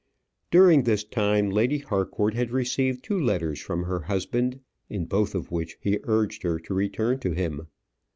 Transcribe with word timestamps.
During 0.49 0.81
this 0.81 1.03
time 1.03 1.51
Lady 1.51 1.77
Harcourt 1.77 2.33
had 2.33 2.49
received 2.49 3.03
two 3.03 3.19
letters 3.19 3.59
from 3.61 3.83
her 3.83 3.99
husband, 3.99 4.59
in 4.89 5.05
both 5.05 5.35
of 5.35 5.51
which 5.51 5.77
he 5.79 5.99
urged 6.05 6.41
her 6.41 6.57
to 6.61 6.73
return 6.73 7.19
to 7.19 7.33
him. 7.33 7.67